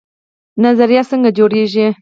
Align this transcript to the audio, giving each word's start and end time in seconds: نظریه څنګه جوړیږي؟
نظریه 0.63 1.03
څنګه 1.11 1.29
جوړیږي؟ 1.37 1.85